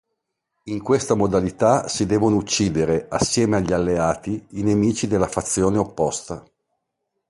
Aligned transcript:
In 0.63 0.81
questa 0.81 1.13
modalità 1.13 1.87
si 1.87 2.07
devono 2.07 2.35
uccidere, 2.35 3.05
assieme 3.07 3.57
agli 3.57 3.71
alleati, 3.71 4.43
i 4.53 4.63
nemici 4.63 5.05
della 5.05 5.27
fazione 5.27 5.77
opposta. 5.77 6.43